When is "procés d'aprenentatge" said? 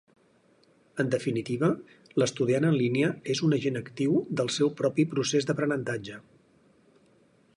5.15-6.19